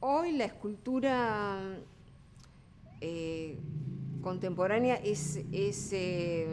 hoy 0.00 0.32
la 0.32 0.44
escultura 0.44 1.78
eh, 3.00 3.58
contemporánea 4.22 4.96
es, 4.96 5.40
es, 5.52 5.92
eh, 5.92 6.46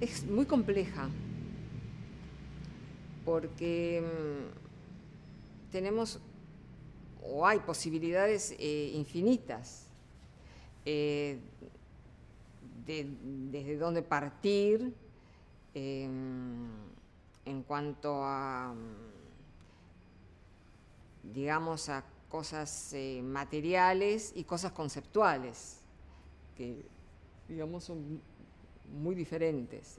es, 0.00 0.24
muy 0.24 0.46
compleja, 0.46 1.08
porque 3.24 4.02
mm, 4.02 5.70
tenemos 5.72 6.20
o 7.22 7.46
hay 7.46 7.58
posibilidades 7.60 8.54
eh, 8.58 8.92
infinitas 8.94 9.84
desde 12.86 13.76
dónde 13.76 14.00
partir 14.00 14.94
en 15.74 17.62
cuanto 17.66 18.24
a, 18.24 18.74
digamos, 21.32 21.88
a 21.88 22.04
cosas 22.28 22.92
eh, 22.92 23.20
materiales 23.22 24.32
y 24.34 24.44
cosas 24.44 24.72
conceptuales, 24.72 25.80
que, 26.56 26.84
digamos, 27.48 27.84
son 27.84 28.20
muy 29.00 29.14
diferentes 29.14 29.98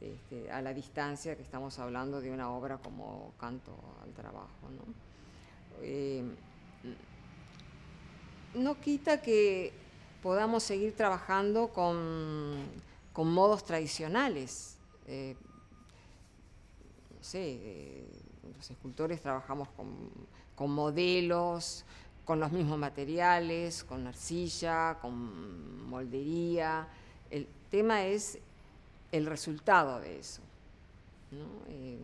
este, 0.00 0.50
a 0.50 0.60
la 0.60 0.74
distancia 0.74 1.36
que 1.36 1.42
estamos 1.42 1.78
hablando 1.78 2.20
de 2.20 2.30
una 2.30 2.50
obra 2.50 2.78
como 2.78 3.32
Canto 3.38 3.72
al 4.02 4.12
Trabajo. 4.12 4.68
¿no? 4.70 4.84
Em, 5.82 6.34
no 8.54 8.80
quita 8.80 9.20
que 9.20 9.72
podamos 10.22 10.62
seguir 10.62 10.94
trabajando 10.94 11.68
con, 11.68 12.86
modos 13.14 13.64
tradicionales. 13.64 14.76
Eh, 15.06 15.34
no 17.16 17.22
sé, 17.22 17.58
eh, 17.62 18.06
los 18.54 18.70
escultores 18.70 19.20
trabajamos 19.20 19.68
con, 19.76 20.70
modelos, 20.70 21.84
con 22.24 22.40
los 22.40 22.52
mismos 22.52 22.78
materiales, 22.78 23.84
con 23.84 24.06
arcilla, 24.06 24.98
con 25.00 25.88
moldería. 25.88 26.88
El 27.30 27.46
tema 27.70 28.04
es 28.04 28.38
el 29.12 29.26
resultado 29.26 30.00
de 30.00 30.18
eso. 30.18 30.42
Eh, 31.68 31.98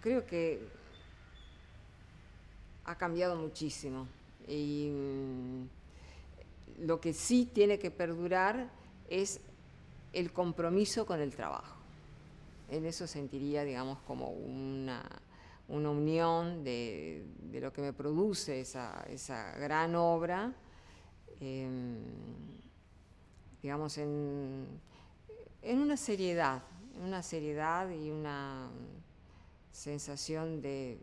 creo 0.00 0.24
que 0.24 0.60
ha 2.84 2.96
cambiado 2.96 3.36
muchísimo. 3.36 4.06
Y 4.46 4.90
mm, 4.90 6.86
lo 6.86 7.00
que 7.00 7.12
sí 7.12 7.48
tiene 7.52 7.78
que 7.78 7.90
perdurar 7.90 8.70
es 9.10 9.40
el 10.12 10.32
compromiso 10.32 11.06
con 11.06 11.20
el 11.20 11.34
trabajo. 11.34 11.76
En 12.70 12.84
eso 12.84 13.06
sentiría, 13.06 13.64
digamos, 13.64 13.98
como 14.06 14.30
una, 14.30 15.02
unión 15.68 16.64
de, 16.64 17.24
lo 17.52 17.72
que 17.72 17.82
me 17.82 17.92
produce 17.92 18.60
esa, 18.60 19.04
gran 19.58 19.94
obra, 19.94 20.52
em, 21.40 21.98
digamos, 23.62 23.96
en, 23.98 24.66
en 25.62 25.78
una 25.78 25.96
seriedad, 25.96 26.62
una 27.02 27.22
seriedad 27.22 27.90
y 27.90 28.10
una 28.10 28.68
sensación 29.72 30.60
de 30.60 30.98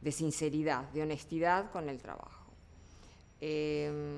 de 0.00 0.12
sinceridad, 0.12 0.84
de 0.90 1.02
honestidad 1.02 1.70
con 1.70 1.88
el 1.88 1.98
trabajo. 1.98 2.52
Em, 3.40 4.17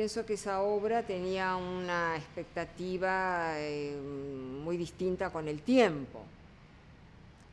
pienso 0.00 0.24
que 0.24 0.32
esa 0.32 0.62
obra 0.62 1.02
tenía 1.02 1.56
una 1.56 2.16
expectativa 2.16 3.60
em, 3.60 4.64
muy 4.64 4.78
distinta 4.78 5.28
con 5.28 5.46
el 5.46 5.60
tiempo. 5.60 6.24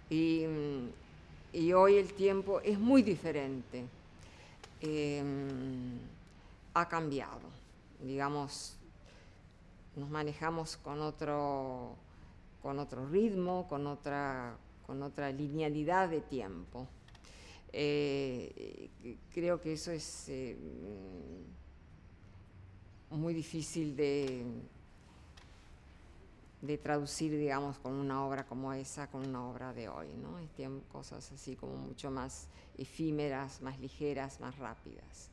Y, 0.10 0.46
hoy 1.76 1.98
el 1.98 2.14
tiempo 2.14 2.62
es 2.62 2.80
muy 2.80 3.02
diferente. 3.02 3.84
Em, 4.80 6.00
ha 6.74 6.88
cambiado. 6.88 7.50
Digamos, 8.02 8.78
nos 9.98 10.10
manejamos 10.10 10.78
con 10.78 11.02
otro 11.02 11.98
con 12.62 12.80
otro 12.80 13.06
ritmo, 13.10 13.68
con 13.68 13.88
otra, 13.88 14.56
con 14.86 15.04
otra 15.04 15.34
linealidad 15.34 16.08
de 16.08 16.22
tiempo. 16.22 16.88
Eh, 17.74 18.90
creo 19.34 19.60
que 19.60 19.74
eso 19.74 19.92
es 19.92 20.30
eh, 20.30 20.56
muy 23.10 23.34
difícil 23.34 23.96
de, 23.96 24.44
de 26.62 26.78
traducir, 26.78 27.32
digamos, 27.38 27.78
con 27.80 27.94
una 27.94 28.26
obra 28.26 28.46
como 28.46 28.74
esa, 28.74 29.08
con 29.08 29.28
una 29.28 29.48
obra 29.48 29.74
de 29.74 29.90
hoy, 29.90 30.10
¿no? 30.22 30.38
Tienen 30.56 30.82
cosas 30.92 31.32
así 31.32 31.56
como 31.56 31.76
mucho 31.76 32.12
más 32.12 32.48
efímeras, 32.78 33.62
más 33.62 33.80
ligeras, 33.80 34.40
más 34.40 34.58
rápidas. 34.58 35.30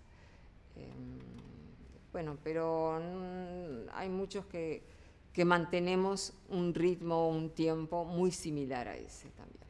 Em, 0.76 1.18
bueno, 2.12 2.36
pero 2.42 3.00
hay 3.92 4.08
muchos 4.08 4.46
que 4.46 4.82
que 5.34 5.44
mantenemos 5.44 6.32
un 6.48 6.72
ritmo, 6.72 7.28
un 7.28 7.50
tiempo 7.50 8.04
muy 8.04 8.30
similar 8.30 8.86
a 8.86 8.96
ese 8.96 9.28
también. 9.30 9.64